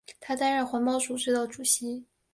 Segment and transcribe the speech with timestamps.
[0.19, 2.05] 他担任环保组织的主席。